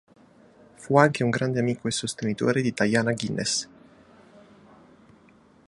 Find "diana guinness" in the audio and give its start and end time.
2.75-3.69